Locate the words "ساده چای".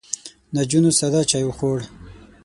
0.99-1.45